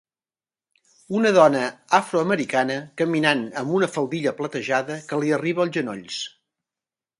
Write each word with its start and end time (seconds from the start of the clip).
Una 1.19 1.31
dona 1.35 1.61
afroamericana 1.97 2.79
caminant 3.03 3.45
amb 3.63 3.77
una 3.81 3.91
faldilla 3.99 4.35
platejada 4.41 4.99
que 5.13 5.23
li 5.23 5.33
arriba 5.41 5.67
als 5.67 5.79
genolls. 5.81 6.21